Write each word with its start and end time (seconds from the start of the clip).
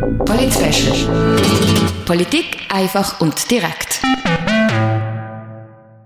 Polit 0.00 0.52
Politik 2.04 2.58
einfach 2.68 3.20
und 3.20 3.50
direkt. 3.50 4.02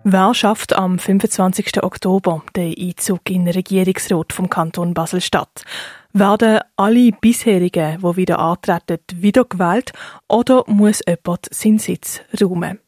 Wer 0.05 0.35
schafft 0.35 0.75
am 0.75 0.99
25. 0.99 1.83
Oktober 1.83 2.43
den 2.55 2.75
Einzug 2.79 3.29
in 3.29 3.47
den 3.47 3.55
Regierungsrat 3.55 4.33
vom 4.33 4.49
Kanton 4.49 4.95
Basel-Stadt? 4.95 5.65
Werden 6.13 6.61
alle 6.77 7.11
bisherigen, 7.13 7.99
die 7.99 8.17
wieder 8.17 8.39
antreten, 8.39 8.99
wiedergewählt 9.15 9.93
oder 10.29 10.65
muss 10.67 11.01
jemand 11.07 11.47
seinen 11.51 11.79
Sitz 11.79 12.21
räumen? 12.41 12.79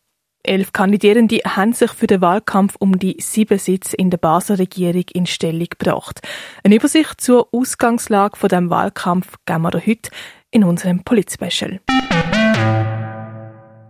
Elf 0.45 0.73
Kandidierende 0.73 1.41
haben 1.47 1.73
sich 1.73 1.93
für 1.93 2.09
den 2.09 2.21
Wahlkampf 2.21 2.75
um 2.79 2.99
die 2.99 3.17
sieben 3.21 3.59
Sitze 3.59 3.97
in 3.97 4.11
der 4.11 4.19
Basler 4.19 4.59
Regierung 4.59 5.05
in 5.13 5.27
Stellung 5.27 5.69
gebracht. 5.79 6.21
Eine 6.65 6.77
Übersicht 6.77 7.21
zur 7.21 7.49
Ausgangslage 7.53 8.37
von 8.37 8.49
dem 8.49 8.69
Wahlkampf 8.69 9.37
geben 9.47 9.63
wir 9.63 9.81
heute 9.87 10.11
in 10.53 10.63
unserem 10.63 11.03
Polit-Special. 11.03 11.81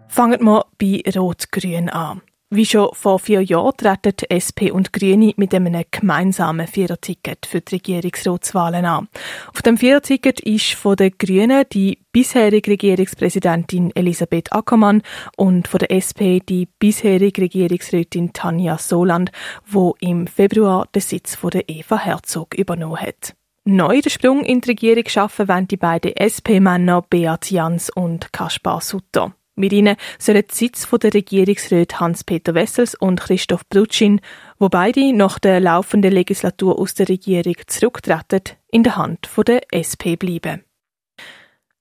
Fangen 0.09 0.43
wir 0.45 0.65
bei 0.79 1.03
Rot-Grün 1.15 1.91
an. 1.91 2.23
Wie 2.55 2.67
schon 2.67 2.91
vor 2.93 3.19
vier 3.19 3.41
Jahren 3.41 3.79
treten 3.79 4.27
SP 4.29 4.69
und 4.71 4.93
Grüne 4.93 5.33
mit 5.39 5.55
einem 5.55 5.85
gemeinsamen 5.91 6.67
Viererticket 6.67 7.47
für 7.47 7.63
die 7.63 7.77
Regierungsratswahlen 7.77 8.85
an. 8.85 9.09
Auf 9.55 9.63
dem 9.63 9.79
Viererticket 9.79 10.39
ist 10.41 10.75
von 10.75 10.97
den 10.97 11.13
Grünen 11.17 11.65
die 11.73 11.99
bisherige 12.13 12.73
Regierungspräsidentin 12.73 13.91
Elisabeth 13.97 14.53
Ackermann 14.53 15.01
und 15.39 15.67
von 15.67 15.79
der 15.79 15.93
SP 15.97 16.45
die 16.47 16.69
bisherige 16.79 17.41
Regierungsrätin 17.41 18.35
Tanja 18.35 18.77
Soland, 18.77 19.33
wo 19.67 19.97
im 20.01 20.27
Februar 20.27 20.87
den 20.95 21.01
Sitz 21.01 21.35
von 21.35 21.53
der 21.53 21.71
Eva 21.71 21.99
Herzog 21.99 22.55
übernommen 22.55 23.01
hat. 23.01 23.35
Neu 23.65 24.01
den 24.01 24.11
Sprung 24.11 24.43
in 24.43 24.61
die 24.61 24.71
Regierung 24.71 25.05
schaffen 25.07 25.47
wollen 25.47 25.69
die 25.69 25.77
beiden 25.77 26.17
SP-Männer 26.19 27.03
Beat 27.09 27.49
Jans 27.49 27.91
und 27.91 28.33
Kaspar 28.33 28.81
Sutter. 28.81 29.37
Mit 29.55 29.73
ihnen 29.73 29.95
sollen 30.19 30.43
die 30.51 30.55
Sitz 30.55 30.89
der 30.91 31.15
Regierungsräte 31.15 32.01
Hans-Peter 32.01 32.55
Wessels 32.55 32.97
und 32.97 33.21
Christoph 33.21 33.69
Brutschin, 33.69 34.21
wo 34.59 34.69
beide 34.69 35.13
nach 35.13 35.39
der 35.39 35.61
laufenden 35.61 36.11
Legislatur 36.11 36.77
aus 36.77 36.95
der 36.95 37.09
Regierung 37.09 37.55
zurücktreten, 37.69 38.57
in 38.69 38.83
der 38.83 38.97
Hand 38.97 39.29
der 39.47 39.61
SP 39.71 40.17
bleiben. 40.17 40.65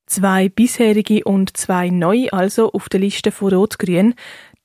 Zwei 0.05 0.49
bisherige 0.49 1.23
und 1.23 1.57
zwei 1.57 1.89
neue 1.89 2.31
also 2.31 2.71
auf 2.73 2.89
der 2.89 2.99
Liste 2.99 3.31
von 3.31 3.53
Rot-Grün. 3.53 4.13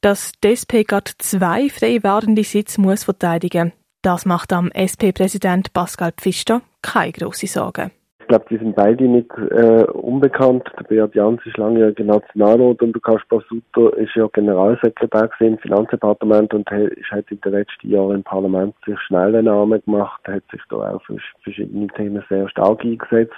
Dass 0.03 0.33
die 0.45 0.49
SP 0.53 0.85
gerade 0.85 1.13
zwei 1.17 1.71
frei 1.71 2.03
werdende 2.03 2.45
Sitze 2.45 2.79
muss 2.79 3.05
verteidigen, 3.05 3.73
das 4.03 4.27
macht 4.27 4.53
am 4.53 4.71
SP-Präsident 4.71 5.73
Pascal 5.73 6.13
Pfister 6.13 6.61
keine 6.93 7.13
grosse 7.13 7.47
Sorgen. 7.47 7.91
Ich 8.27 8.29
glaube, 8.29 8.47
die 8.51 8.59
sind 8.59 8.75
beide 8.75 9.05
nicht 9.05 9.31
äh, 9.53 9.85
unbekannt. 9.93 10.69
Der 10.77 10.83
Beat 10.83 11.15
Jans 11.15 11.41
ist 11.45 11.57
langjähriger 11.59 12.03
Nationalrat 12.03 12.83
und 12.83 12.93
der 12.93 13.01
Kaspar 13.01 13.41
Sutter 13.49 13.97
ist 13.99 14.17
ja 14.17 14.27
Generalsekretär 14.33 15.31
im 15.39 15.59
Finanzdepartement 15.59 16.53
und 16.53 16.69
halt 16.69 17.31
in 17.31 17.41
den 17.41 17.53
letzten 17.53 17.89
Jahren 17.89 18.17
im 18.17 18.25
Parlament 18.25 18.75
sich 18.85 18.99
schnell 19.03 19.37
einen 19.37 19.45
Namen 19.45 19.81
gemacht, 19.85 20.21
hat 20.27 20.43
sich 20.51 20.61
da 20.71 20.77
auch 20.77 21.03
für 21.05 21.19
verschiedene 21.45 21.87
Themen 21.89 22.25
sehr 22.29 22.49
stark 22.49 22.83
eingesetzt. 22.83 23.37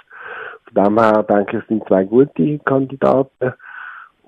Von 0.73 0.83
dem 0.83 0.99
her 0.99 1.21
denke 1.21 1.57
ich, 1.57 1.61
es 1.61 1.67
sind 1.67 1.87
zwei 1.87 2.03
gute 2.03 2.57
Kandidaten. 2.65 3.53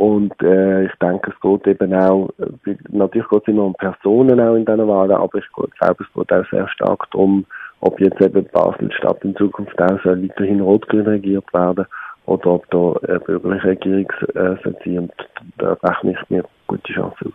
Und 0.01 0.33
äh, 0.41 0.85
ich 0.85 0.91
denke, 0.99 1.31
es 1.31 1.39
geht 1.41 1.67
eben 1.67 1.93
auch, 1.93 2.29
äh, 2.39 2.75
natürlich 2.89 3.29
geht 3.29 3.43
es 3.43 3.47
immer 3.49 3.65
um 3.65 3.75
Personen 3.75 4.39
auch 4.39 4.55
in 4.55 4.65
diesen 4.65 4.87
Wahlen, 4.87 5.11
aber 5.11 5.37
ich 5.37 5.45
glaube, 5.53 5.69
es 5.99 6.11
geht 6.11 6.33
auch 6.33 6.49
sehr 6.49 6.67
stark 6.69 7.05
darum, 7.11 7.45
ob 7.81 7.99
jetzt 7.99 8.19
eben 8.19 8.43
Basel-Stadt 8.51 9.23
in 9.23 9.35
Zukunft 9.35 9.79
auch 9.79 10.01
soll 10.03 10.23
weiterhin 10.23 10.61
rot-grün 10.61 11.05
regiert 11.05 11.53
werden 11.53 11.85
oder 12.25 12.47
ob 12.47 12.67
da 12.71 12.95
eine 13.07 13.19
bürgerliche 13.19 13.67
Regierung 13.67 14.11
äh, 14.33 14.97
und 14.97 15.13
da 15.59 15.73
rechne 15.83 16.13
ich 16.13 16.29
mir 16.31 16.45
gute 16.65 16.93
Chancen 16.93 17.27
aus. 17.27 17.33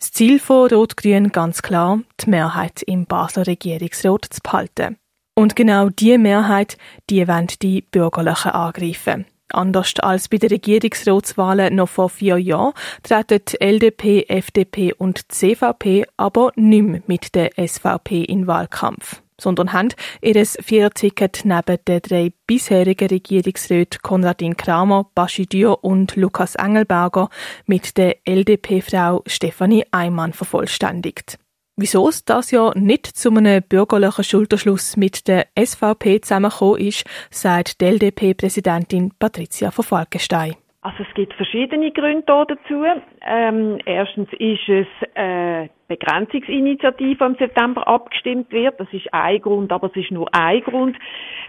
Das 0.00 0.10
Ziel 0.10 0.40
von 0.40 0.68
Rot-Grün 0.70 1.28
ganz 1.28 1.62
klar, 1.62 2.00
die 2.20 2.30
Mehrheit 2.30 2.82
im 2.82 3.06
Basler 3.06 3.46
Regierungsrat 3.46 4.24
zu 4.24 4.40
behalten. 4.42 4.96
Und 5.36 5.54
genau 5.54 5.90
diese 5.90 6.18
Mehrheit, 6.18 6.76
die 7.08 7.28
wollen 7.28 7.46
die 7.62 7.82
Bürgerlichen 7.82 8.50
angreifen. 8.50 9.26
Anders 9.50 9.94
als 10.00 10.28
bei 10.28 10.36
den 10.36 10.50
Regierungsratswahlen 10.50 11.74
noch 11.74 11.88
vor 11.88 12.10
vier 12.10 12.38
Jahren 12.38 12.74
treten 13.02 13.40
LDP, 13.60 14.26
FDP 14.28 14.92
und 14.92 15.32
CVP 15.32 16.04
aber 16.16 16.52
nicht 16.56 16.84
mehr 16.84 17.02
mit 17.06 17.34
der 17.34 17.50
SVP 17.56 18.24
in 18.24 18.46
Wahlkampf 18.46 19.22
sondern 19.40 19.72
haben 19.72 19.90
ihr 20.20 20.44
Viererticket 20.44 21.42
neben 21.44 21.78
den 21.86 22.02
drei 22.02 22.32
bisherigen 22.46 23.08
Regierungsräten 23.08 24.02
Konradin 24.02 24.56
Kramer, 24.56 25.06
Baschi 25.14 25.46
Dürr 25.46 25.82
und 25.84 26.16
Lukas 26.16 26.56
Engelberger 26.56 27.30
mit 27.66 27.96
der 27.96 28.16
LDP-Frau 28.26 29.22
Stefanie 29.26 29.86
Eimann 29.92 30.32
vervollständigt. 30.32 31.38
Wieso 31.80 32.08
es 32.08 32.24
das 32.24 32.50
ja 32.50 32.72
nicht 32.74 33.06
zu 33.06 33.30
einem 33.30 33.62
bürgerlichen 33.62 34.24
Schulterschluss 34.24 34.96
mit 34.96 35.28
der 35.28 35.46
SVP 35.56 36.20
zusammengekommen 36.22 36.80
ist, 36.80 37.04
sagt 37.30 37.80
die 37.80 37.84
LDP-Präsidentin 37.84 39.12
Patricia 39.16 39.70
von 39.70 39.84
Falkenstein. 39.84 40.56
Also 40.80 41.04
es 41.08 41.14
gibt 41.14 41.34
verschiedene 41.34 41.92
Gründe 41.92 42.24
dazu. 42.26 42.82
Ähm, 43.24 43.78
erstens 43.86 44.28
ist 44.40 44.68
es 44.68 44.86
äh, 45.14 45.68
Begrenzungsinitiative 45.86 47.16
die 47.16 47.24
im 47.24 47.36
September 47.36 47.86
abgestimmt 47.86 48.50
wird. 48.50 48.80
Das 48.80 48.88
ist 48.92 49.14
ein 49.14 49.40
Grund, 49.40 49.70
aber 49.70 49.86
es 49.86 49.94
ist 50.02 50.10
nur 50.10 50.28
ein 50.34 50.60
Grund. 50.62 50.96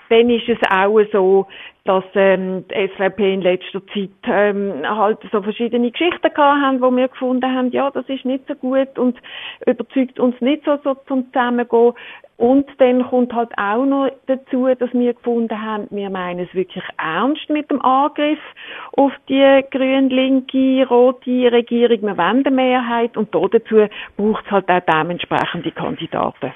Dann 0.09 0.29
ist 0.29 0.47
es 0.47 0.59
auch 0.69 0.99
so, 1.11 1.47
dass 1.85 2.03
ähm, 2.13 2.65
die 2.67 2.89
SVP 2.89 3.33
in 3.33 3.41
letzter 3.41 3.81
Zeit 3.87 4.09
ähm, 4.25 4.83
halt 4.85 5.19
so 5.31 5.41
verschiedene 5.41 5.91
Geschichten 5.91 6.21
gehabt 6.21 6.37
haben, 6.37 6.81
wo 6.81 6.91
wir 6.95 7.07
gefunden 7.07 7.53
haben, 7.53 7.71
ja, 7.71 7.89
das 7.89 8.07
ist 8.09 8.25
nicht 8.25 8.45
so 8.47 8.55
gut 8.55 8.97
und 8.97 9.17
überzeugt 9.65 10.19
uns 10.19 10.39
nicht 10.41 10.63
so, 10.65 10.77
so 10.83 10.95
zum 11.07 11.25
Zusammengehen. 11.31 11.93
Und 12.37 12.67
dann 12.77 13.03
kommt 13.09 13.33
halt 13.33 13.51
auch 13.57 13.85
noch 13.85 14.09
dazu, 14.27 14.67
dass 14.73 14.93
wir 14.93 15.13
gefunden 15.13 15.61
haben, 15.61 15.87
wir 15.89 16.09
meinen 16.09 16.45
es 16.45 16.53
wirklich 16.53 16.85
ernst 16.97 17.49
mit 17.49 17.69
dem 17.69 17.81
Angriff 17.81 18.39
auf 18.93 19.11
die 19.27 19.65
grün-linke, 19.71 20.87
rote 20.87 21.51
Regierung. 21.51 22.01
Wir 22.01 22.17
wollen 22.17 22.45
eine 22.45 22.51
Mehrheit 22.51 23.17
und 23.17 23.35
dazu 23.35 23.87
braucht 24.15 24.45
es 24.45 24.51
halt 24.51 24.69
auch 24.69 24.79
dementsprechende 24.87 25.71
Kandidaten. 25.71 26.53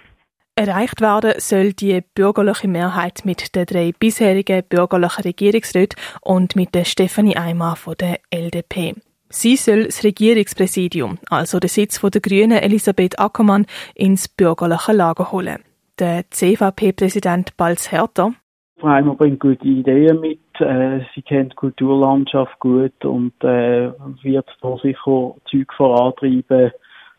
Erreicht 0.55 1.01
werden 1.01 1.33
soll 1.37 1.73
die 1.73 2.01
bürgerliche 2.15 2.67
Mehrheit 2.67 3.21
mit 3.25 3.55
den 3.55 3.65
drei 3.65 3.91
bisherigen 3.97 4.63
bürgerlichen 4.69 5.23
Regierungsräten 5.23 5.99
und 6.21 6.55
mit 6.55 6.75
der 6.75 6.85
Stefanie 6.85 7.37
Eimer 7.37 7.75
von 7.75 7.95
der 7.99 8.19
LDP. 8.29 8.95
Sie 9.29 9.55
soll 9.55 9.85
das 9.85 10.03
Regierungspräsidium, 10.03 11.17
also 11.29 11.59
den 11.59 11.69
Sitz 11.69 11.99
der 11.99 12.21
Grünen 12.21 12.59
Elisabeth 12.59 13.19
Ackermann, 13.19 13.65
ins 13.95 14.27
bürgerliche 14.27 14.93
Lager 14.93 15.31
holen 15.31 15.63
der 15.99 16.29
CVP-Präsident 16.29 17.55
Balz 17.57 17.91
Herter. 17.91 18.33
Frau 18.79 18.89
Heimer 18.89 19.15
bringt 19.15 19.39
gute 19.39 19.65
Ideen 19.65 20.19
mit. 20.19 20.39
Äh, 20.59 21.01
sie 21.15 21.21
kennt 21.21 21.53
die 21.53 21.55
Kulturlandschaft 21.55 22.59
gut 22.59 23.05
und 23.05 23.33
äh, 23.43 23.91
wird 24.23 24.47
da 24.61 24.77
sicher 24.77 25.35
Zeug 25.49 25.73
vorantreiben, 25.75 26.71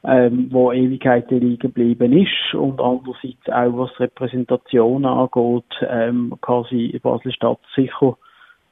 ähm, 0.06 0.48
wo 0.50 0.72
Ewigkeiten 0.72 1.41
liegen 1.41 1.59
geblieben 1.59 2.12
ist. 2.12 2.54
Und 2.54 2.81
andererseits 2.81 3.48
auch 3.48 3.78
was 3.78 4.00
Repräsentation 4.00 5.04
angeht, 5.04 5.65
ähm, 5.88 6.34
kann 6.41 6.66
sie 6.70 6.98
Basel-Stadt 7.03 7.60
sicher 7.75 8.16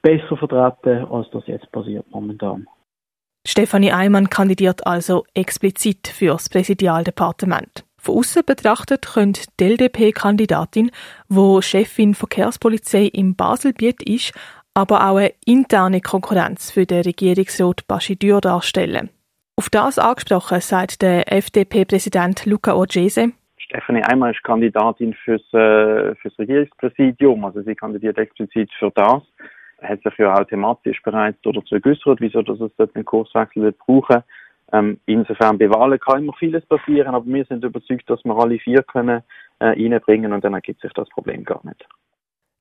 besser 0.03 0.37
vertreten, 0.37 1.07
als 1.11 1.31
das 1.31 1.47
jetzt 1.47 1.71
passiert 1.73 2.05
momentan. 2.11 2.67
Stefanie 3.47 3.93
Eimann 3.93 4.31
kandidiert 4.31 4.87
also 4.87 5.25
explizit 5.35 6.07
fürs 6.09 6.49
Präsidialdepartement. 6.49 7.85
Von 7.99 8.19
außen 8.19 8.43
betrachtet 8.45 9.07
könnte 9.15 9.43
die 9.59 9.65
LDP-Kandidatin, 9.65 10.91
wo 11.29 11.61
Chefin 11.61 12.15
Verkehrspolizei 12.15 13.07
im 13.07 13.37
Baselbiet 13.37 14.03
ist, 14.03 14.33
aber 14.75 15.09
auch 15.09 15.17
eine 15.17 15.33
interne 15.45 16.01
Konkurrenz 16.01 16.71
für 16.71 16.87
den 16.87 17.03
Regierungsrat 17.03 17.87
Bashir 17.87 18.41
darstellen. 18.41 19.11
Auf 19.57 19.69
das 19.71 19.99
angesprochen 19.99 20.61
sagt 20.61 21.03
der 21.03 21.33
FDP-Präsident 21.33 22.47
Luca 22.47 22.75
Orgese. 22.75 23.33
Stefanie 23.59 24.03
Eimer 24.03 24.31
ist 24.31 24.43
Kandidatin 24.43 25.15
fürs, 25.15 25.43
äh, 25.53 26.15
fürs 26.17 26.39
Regierungspräsidium, 26.39 27.45
also 27.45 27.63
sie 27.63 27.75
kandidiert 27.75 28.19
explizit 28.19 28.71
für 28.79 28.91
das. 28.95 29.23
Hat 29.83 30.03
sich 30.03 30.19
ja 30.19 30.35
auch 30.35 30.45
thematisch 30.45 31.03
bereits 31.03 31.39
dazu 31.43 31.63
geäußert, 31.81 32.21
wieso 32.21 32.43
dass 32.43 32.61
es 32.61 32.93
den 32.93 33.05
Kurswechsel 33.05 33.73
brauchen 33.73 34.23
ähm, 34.73 34.99
insofern 35.05 35.59
bei 35.59 35.69
Wahlen 35.69 36.01
kann 36.01 36.23
immer 36.23 36.33
vieles 36.33 36.65
passieren, 36.65 37.15
aber 37.15 37.27
wir 37.27 37.45
sind 37.45 37.63
überzeugt, 37.63 38.09
dass 38.09 38.25
wir 38.25 38.37
alle 38.37 38.59
vier 38.59 38.83
können 38.83 39.23
äh, 39.59 39.67
reinbringen 39.67 40.33
und 40.33 40.43
dann 40.43 40.55
ergibt 40.55 40.81
sich 40.81 40.93
das 40.95 41.09
Problem 41.11 41.45
gar 41.45 41.61
nicht. 41.65 41.87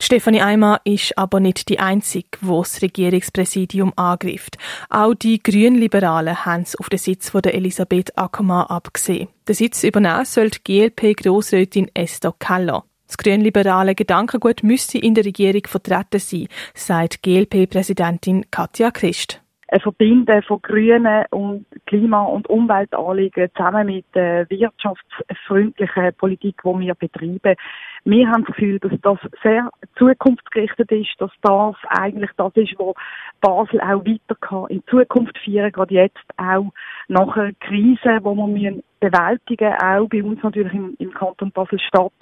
Stefanie 0.03 0.41
Eimer 0.41 0.81
ist 0.83 1.15
aber 1.15 1.39
nicht 1.39 1.69
die 1.69 1.79
Einzige, 1.79 2.27
wo 2.41 2.61
das 2.61 2.81
Regierungspräsidium 2.81 3.93
angreift. 3.95 4.57
Auch 4.89 5.13
die 5.13 5.41
Grünliberalen 5.41 6.43
haben 6.43 6.63
es 6.63 6.75
auf 6.75 6.89
den 6.89 6.97
Sitz 6.97 7.29
von 7.29 7.43
der 7.43 7.53
Elisabeth 7.53 8.17
Ackermann 8.17 8.65
abgesehen. 8.65 9.29
Den 9.47 9.53
Sitz 9.53 9.83
übernehmen 9.83 10.25
soll 10.25 10.49
die 10.49 10.63
GLP-Grossrätin 10.63 11.91
Esther 11.93 12.33
Keller. 12.39 12.83
Das 13.05 13.15
grünliberale 13.15 13.93
Gedankengut 13.93 14.63
müsste 14.63 14.97
in 14.97 15.13
der 15.13 15.23
Regierung 15.23 15.67
vertreten 15.67 16.19
sein, 16.19 16.47
sagt 16.73 17.21
GLP-Präsidentin 17.21 18.49
Katja 18.49 18.89
Christ 18.89 19.39
ein 19.71 19.79
Verbinden 19.79 20.43
von 20.43 20.61
grünen 20.61 21.25
und 21.31 21.65
Klima- 21.85 22.25
und 22.25 22.49
Umweltanliegen 22.49 23.49
zusammen 23.55 23.87
mit 23.87 24.05
der 24.13 24.49
wirtschaftsfreundlichen 24.49 26.13
Politik, 26.17 26.61
die 26.63 26.79
wir 26.79 26.95
betreiben. 26.95 27.55
Wir 28.03 28.27
haben 28.29 28.45
das 28.45 28.55
Gefühl, 28.55 28.79
dass 28.79 28.93
das 29.01 29.19
sehr 29.43 29.69
zukunftsgerichtet 29.97 30.91
ist, 30.91 31.09
dass 31.19 31.31
das 31.41 31.75
eigentlich 31.89 32.31
das 32.37 32.51
ist, 32.55 32.73
wo 32.77 32.95
Basel 33.41 33.79
auch 33.81 34.05
weiter 34.05 34.35
kann 34.39 34.67
in 34.69 34.83
Zukunft 34.87 35.37
führen, 35.37 35.71
gerade 35.71 35.93
jetzt 35.93 36.17
auch 36.37 36.71
nach 37.07 37.35
einer 37.37 37.53
Krise, 37.59 38.19
die 38.19 38.23
wir 38.23 38.47
müssen 38.47 38.83
bewältigen 38.99 39.73
auch 39.73 40.07
bei 40.07 40.23
uns 40.23 40.41
natürlich 40.43 40.73
im, 40.73 40.95
im 40.99 41.13
Kanton 41.13 41.51
Basel-Stadt, 41.51 42.13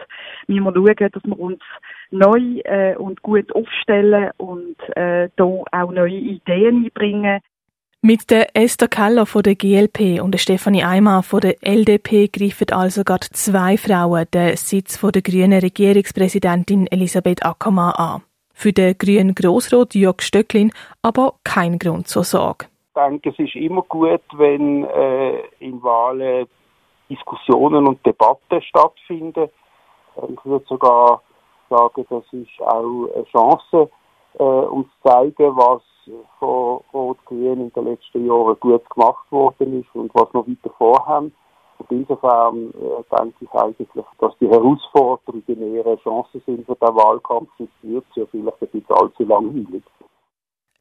müssen 0.47 0.63
wir 0.63 0.73
schauen, 0.73 1.11
dass 1.11 1.23
wir 1.23 1.39
uns 1.39 1.61
neu 2.09 2.61
äh, 2.63 2.95
und 2.95 3.21
gut 3.21 3.53
aufstellen 3.53 4.31
und 4.37 4.77
äh, 4.95 5.29
da 5.35 5.43
auch 5.43 5.91
neue 5.91 6.15
Ideen 6.15 6.85
einbringen. 6.85 7.41
Mit 8.01 8.31
der 8.31 8.55
Esther 8.55 8.87
Keller 8.87 9.25
von 9.25 9.43
der 9.43 9.55
GLP 9.55 10.23
und 10.23 10.31
der 10.31 10.39
Stefanie 10.39 10.85
Eimer 10.85 11.21
von 11.21 11.41
der 11.41 11.57
LDP 11.61 12.29
greifen 12.29 12.71
also 12.71 13.03
gerade 13.03 13.27
zwei 13.33 13.75
Frauen 13.75 14.25
den 14.33 14.55
Sitz 14.55 14.95
von 14.95 15.11
der 15.11 15.21
grünen 15.21 15.59
Regierungspräsidentin 15.59 16.87
Elisabeth 16.87 17.45
Ackermann 17.45 17.91
an. 17.95 18.21
Für 18.53 18.71
den 18.71 18.97
grünen 18.97 19.35
Grossrat 19.35 19.95
Jörg 19.95 20.21
Stöcklin 20.21 20.71
aber 21.01 21.33
kein 21.43 21.77
Grund 21.77 22.07
zur 22.07 22.23
Sorge. 22.23 22.67
Ich 22.87 22.93
denke, 22.93 23.31
es 23.31 23.39
ist 23.39 23.55
immer 23.55 23.81
gut, 23.81 24.21
wenn 24.31 24.85
äh, 24.85 25.41
in 25.59 25.83
Wahlen 25.83 26.47
Diskussionen 27.09 27.85
und 27.85 28.05
Debatten 28.05 28.61
stattfinden. 28.61 29.49
Ich 30.15 30.45
würde 30.45 30.65
sogar 30.69 31.21
sagen, 31.69 32.05
das 32.09 32.23
ist 32.31 32.61
auch 32.61 33.09
eine 33.13 33.25
Chance, 33.25 33.89
äh, 34.33 34.37
zu 34.37 34.85
zeigen, 35.03 35.55
was 35.55 35.81
von 36.39 36.81
Rot-Grün 36.93 37.61
in 37.61 37.73
den 37.73 37.85
letzten 37.85 38.25
Jahren 38.25 38.59
gut 38.59 38.89
gemacht 38.89 39.31
worden 39.31 39.81
ist 39.81 39.95
und 39.95 40.13
was 40.13 40.33
wir 40.33 40.47
weiter 40.47 40.69
vorhaben. 40.77 41.33
Und 41.77 41.91
insofern 41.91 42.71
äh, 42.71 43.17
denke 43.17 43.45
ich 43.45 43.53
eigentlich, 43.53 43.87
dass 44.19 44.37
die 44.39 44.49
Herausforderungen 44.49 45.73
eher 45.73 45.85
eine 45.85 45.97
Chance 45.97 46.41
sind 46.45 46.65
für 46.65 46.75
den 46.75 46.95
Wahlkampf. 46.95 47.49
Es 47.59 47.67
wird 47.81 48.05
ja 48.15 48.25
vielleicht 48.25 48.61
ein 48.61 48.67
bisschen 48.67 48.95
allzu 48.95 49.23
langweilig. 49.23 49.83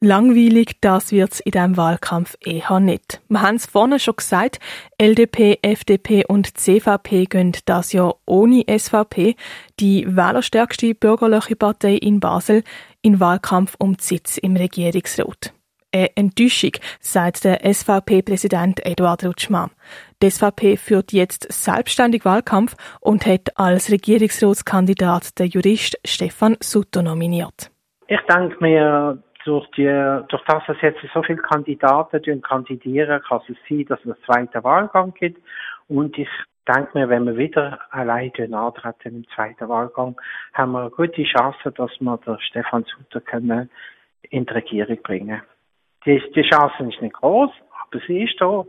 Langweilig, 0.00 0.76
das 0.80 1.10
wird's 1.10 1.40
in 1.40 1.50
diesem 1.50 1.76
Wahlkampf 1.76 2.36
eher 2.40 2.78
nicht. 2.78 3.20
Wir 3.28 3.42
haben 3.42 3.56
es 3.56 3.66
vorne 3.66 3.98
schon 3.98 4.14
gesagt, 4.14 4.60
LDP, 4.96 5.58
FDP 5.60 6.24
und 6.24 6.56
CVP 6.56 7.24
gehen 7.24 7.56
das 7.64 7.92
Jahr 7.92 8.14
ohne 8.24 8.64
SVP, 8.68 9.34
die 9.80 10.06
wählerstärkste 10.06 10.94
bürgerliche 10.94 11.56
Partei 11.56 11.94
in 11.94 12.20
Basel, 12.20 12.62
in 13.02 13.18
Wahlkampf 13.18 13.74
um 13.80 13.96
die 13.96 14.04
Sitz 14.04 14.38
im 14.38 14.54
Regierungsrat. 14.54 15.52
Eine 15.92 16.16
Enttäuschung, 16.16 16.72
sagt 17.00 17.42
der 17.42 17.64
SVP-Präsident 17.64 18.86
Eduard 18.86 19.24
Rutschmann. 19.24 19.70
Die 20.22 20.30
SVP 20.30 20.76
führt 20.76 21.12
jetzt 21.12 21.50
selbstständig 21.50 22.24
Wahlkampf 22.24 22.76
und 23.00 23.26
hat 23.26 23.58
als 23.58 23.90
Regierungsratskandidat 23.90 25.36
den 25.40 25.48
Jurist 25.48 25.98
Stefan 26.04 26.56
Sutter 26.60 27.02
nominiert. 27.02 27.72
Ich 28.06 28.20
denke 28.28 28.56
mir, 28.60 29.22
durch, 29.48 29.66
die, 29.72 29.84
durch 30.28 30.44
das, 30.46 30.62
dass 30.66 30.80
jetzt 30.80 31.00
so 31.12 31.22
viele 31.22 31.38
Kandidaten 31.38 32.42
kandidieren, 32.42 33.22
kann 33.22 33.42
es 33.48 33.56
sein, 33.68 33.84
dass 33.88 34.00
es 34.00 34.06
einen 34.06 34.24
zweiten 34.24 34.64
Wahlgang 34.64 35.14
gibt. 35.14 35.42
Und 35.88 36.16
ich 36.18 36.28
denke 36.66 36.90
mir, 36.98 37.08
wenn 37.08 37.24
wir 37.24 37.36
wieder 37.36 37.80
allein 37.90 38.32
antreten 38.52 39.16
im 39.16 39.28
zweiten 39.34 39.68
Wahlgang, 39.68 40.20
haben 40.52 40.72
wir 40.72 40.82
eine 40.82 40.90
gute 40.90 41.24
Chance, 41.24 41.72
dass 41.72 41.90
wir 42.00 42.18
den 42.18 42.38
Stefan 42.40 42.84
Sutter 42.84 43.20
können 43.20 43.70
in 44.30 44.44
die 44.44 44.52
Regierung 44.52 44.98
bringen 45.02 45.40
die, 46.08 46.22
die 46.34 46.42
Chance 46.42 46.84
ist 46.90 47.02
nicht 47.02 47.14
groß, 47.14 47.50
aber 47.70 48.00
sie 48.06 48.24
ist 48.24 48.40
da. 48.40 48.64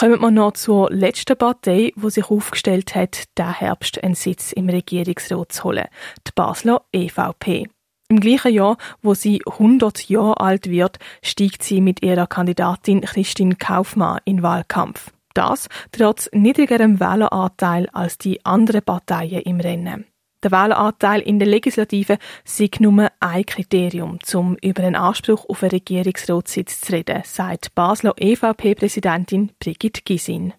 Kommen 0.00 0.20
wir 0.20 0.30
noch 0.32 0.52
zur 0.52 0.90
letzten 0.90 1.36
Partei, 1.36 1.92
die 1.94 2.10
sich 2.10 2.28
aufgestellt 2.28 2.96
hat, 2.96 3.24
diesen 3.38 3.54
Herbst 3.54 4.02
einen 4.02 4.14
Sitz 4.14 4.52
im 4.52 4.68
Regierungsrat 4.68 5.52
zu 5.52 5.64
holen, 5.64 5.86
die 6.26 6.32
Basler 6.34 6.82
EVP. 6.92 7.68
Im 8.08 8.20
gleichen 8.20 8.52
Jahr, 8.52 8.76
wo 9.02 9.14
sie 9.14 9.42
100 9.44 10.08
Jahre 10.08 10.40
alt 10.40 10.70
wird, 10.70 10.98
stiegt 11.22 11.64
sie 11.64 11.80
mit 11.80 12.02
ihrer 12.02 12.28
Kandidatin 12.28 13.00
Christine 13.00 13.56
Kaufmann 13.56 14.20
in 14.24 14.44
Wahlkampf. 14.44 15.10
Das 15.34 15.68
trotz 15.90 16.30
niedrigerem 16.32 17.00
Wähleranteil 17.00 17.88
als 17.92 18.16
die 18.16 18.44
anderen 18.46 18.82
Parteien 18.82 19.42
im 19.42 19.58
Rennen. 19.58 20.06
Der 20.44 20.52
Wähleranteil 20.52 21.20
in 21.20 21.40
der 21.40 21.48
Legislative 21.48 22.18
sei 22.44 22.70
nur 22.78 23.08
ein 23.18 23.44
Kriterium, 23.44 24.20
um 24.34 24.56
über 24.62 24.84
einen 24.84 24.94
Anspruch 24.94 25.44
auf 25.48 25.64
einen 25.64 25.70
Regierungsratssitz 25.70 26.82
zu 26.82 26.92
reden, 26.92 27.22
sagt 27.24 27.74
Basler 27.74 28.14
EVP-Präsidentin 28.16 29.50
Brigitte 29.58 30.02
Gisin. 30.04 30.52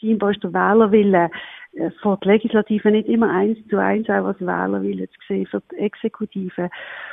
Scheinbar 0.00 0.32
ist 0.32 0.42
der 0.42 0.52
Wählerwille 0.52 1.30
äh, 1.74 1.90
von 2.02 2.18
der 2.22 2.32
Legislative 2.32 2.90
nicht 2.90 3.08
immer 3.08 3.30
eins 3.30 3.58
zu 3.68 3.78
eins 3.78 4.08
auch 4.08 4.26
als 4.26 4.40
Wählerwille 4.40 5.08
zu 5.08 5.18
sehen 5.28 5.46
für 5.46 5.62
die 5.72 5.78
Exekutive. 5.78 6.70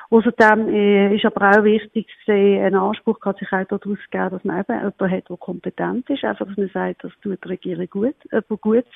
Außerdem 0.10 0.70
äh, 0.70 1.16
ist 1.16 1.26
aber 1.26 1.52
auch 1.52 1.64
wichtig 1.64 2.08
zu 2.08 2.32
sehen, 2.32 2.64
ein 2.64 2.76
Anspruch 2.76 3.20
kann 3.20 3.36
sich 3.36 3.52
auch 3.52 3.66
daraus 3.66 4.00
geben, 4.12 4.30
dass 4.32 4.44
man 4.44 4.60
eben 4.60 4.74
jemanden 4.74 5.12
hat, 5.12 5.30
der 5.30 5.38
kompetent 5.38 6.10
ist, 6.10 6.24
einfach, 6.24 6.48
dass 6.48 6.58
man 6.58 6.70
sagt, 6.70 7.04
das 7.04 7.12
tut 7.22 7.44
die 7.44 7.50
Regierung 7.50 7.88
gut, 7.90 8.16
jemand 8.32 8.62
Gutes 8.62 8.94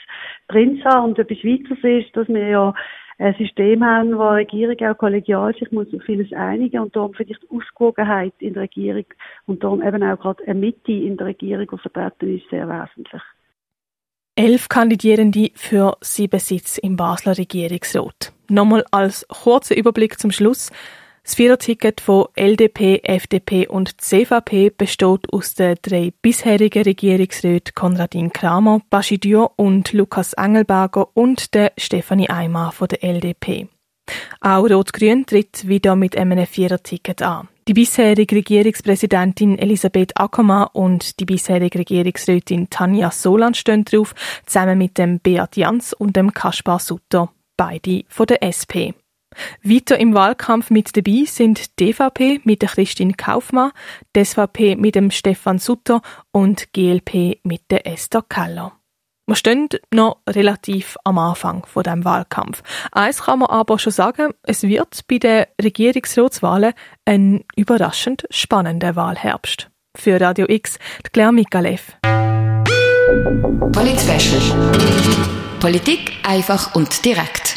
drin 0.48 0.82
sein. 0.84 1.04
Und 1.04 1.20
etwas 1.20 1.44
weiteres 1.44 1.84
ist, 1.84 2.16
dass 2.16 2.28
wir 2.28 2.48
ja 2.48 2.74
ein 3.20 3.36
System 3.36 3.84
haben, 3.84 4.18
wo 4.18 4.30
die 4.32 4.66
Regierung 4.66 4.92
auch 4.92 4.98
kollegial 4.98 5.54
sich 5.54 5.72
muss 5.72 5.94
auf 5.94 6.02
vieles 6.04 6.34
einigen 6.34 6.80
und 6.80 6.96
darum 6.96 7.14
die 7.14 7.36
Ausgewogenheit 7.50 8.34
in 8.40 8.54
der 8.54 8.64
Regierung 8.64 9.06
und 9.46 9.64
darum 9.64 9.84
eben 9.84 10.02
auch 10.04 10.20
gerade 10.20 10.44
eine 10.48 10.60
Mitte 10.60 10.92
in 10.92 11.18
der 11.18 11.28
Regierung, 11.28 11.68
die 11.72 11.78
vertreten 11.78 12.36
ist, 12.36 12.50
sehr 12.50 12.68
wesentlich. 12.68 13.22
Elf 14.36 14.70
Kandidierende 14.70 15.52
für 15.56 15.98
sieben 16.00 16.40
Sitze 16.40 16.80
im 16.80 16.96
Basler 16.96 17.38
Regierungsrat. 17.38 18.32
Nochmal 18.48 18.86
als 18.90 19.26
kurzer 19.28 19.76
Überblick 19.76 20.20
zum 20.20 20.32
Schluss. 20.32 20.70
Das 21.24 21.36
Viererticket 21.36 22.00
von 22.00 22.28
LDP, 22.36 23.02
FDP 23.04 23.68
und 23.68 24.00
CVP 24.00 24.70
besteht 24.70 25.32
aus 25.34 25.54
den 25.54 25.76
drei 25.82 26.14
bisherigen 26.22 26.84
Regierungsräten 26.84 27.76
Konradin 27.76 28.32
Kramer, 28.32 28.82
Baschidio 28.90 29.52
und 29.58 29.92
Lukas 29.92 30.34
Engelberger 30.34 31.10
und 31.14 31.54
der 31.54 31.74
Stefanie 31.78 32.30
Eimer 32.30 32.72
von 32.72 32.88
der 32.88 33.04
LDP. 33.04 33.68
Auch 34.40 34.70
Rot-Grün 34.70 35.26
tritt 35.26 35.68
wieder 35.68 35.96
mit 35.96 36.18
einem 36.18 36.46
Viererticket 36.48 37.22
an. 37.22 37.48
Die 37.68 37.74
bisherige 37.74 38.38
Regierungspräsidentin 38.38 39.60
Elisabeth 39.60 40.18
Ackermann 40.20 40.70
und 40.74 41.20
die 41.20 41.26
bisherige 41.26 41.80
Regierungsrätin 41.80 42.70
Tanja 42.72 43.12
Solan 43.12 43.54
stehen 43.54 43.86
drauf, 43.86 44.16
zusammen 44.48 44.80
mit 44.80 44.98
dem 44.98 45.20
Beat 45.20 45.58
Jans 45.58 45.94
und 45.94 46.16
dem 46.16 46.34
Kaspar 46.34 46.80
Sutter, 46.80 47.32
beide 47.56 48.04
von 48.08 48.26
der 48.26 48.42
SP. 48.42 48.98
Weiter 49.64 50.00
im 50.00 50.14
Wahlkampf 50.14 50.72
mit 50.72 50.98
dabei 50.98 51.24
sind 51.26 51.80
die 51.80 51.94
DVP 51.94 52.42
mit 52.44 52.64
der 52.64 52.70
Christine 52.70 53.14
Kaufmann, 53.14 53.72
die 54.16 54.26
SVP 54.26 54.76
mit 54.76 54.96
dem 54.96 55.12
Stefan 55.12 55.60
Sutter 55.60 56.02
und 56.32 56.74
GLP 56.74 57.40
mit 57.44 57.70
der 57.70 57.86
Esther 57.88 58.24
Keller. 58.24 58.74
Wir 59.32 59.38
stehen 59.38 59.70
noch 59.94 60.18
relativ 60.28 60.98
am 61.06 61.18
Anfang 61.18 61.66
von 61.66 61.84
dem 61.84 62.04
Wahlkampf. 62.04 62.64
Eins 62.92 63.24
kann 63.24 63.40
man 63.40 63.50
aber 63.50 63.80
schon 63.80 63.94
sagen, 63.94 64.34
es 64.44 64.64
wird 64.64 65.08
bei 65.08 65.20
den 65.20 65.46
Regierungsratswahlen 65.64 66.74
ein 67.06 67.46
überraschend 67.56 68.26
spannender 68.30 68.98
Wahlherbst. 68.98 69.70
Für 69.96 70.20
Radio 70.20 70.48
X, 70.50 70.80
die 71.06 71.12
Claire 71.12 71.32
Mikalev. 71.32 71.94
Polit 73.72 74.04
Politik 75.62 76.12
einfach 76.24 76.76
und 76.76 77.06
direkt. 77.06 77.56